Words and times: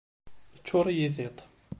Iččuṛ-iyi 0.55 1.09
tiṭ. 1.15 1.37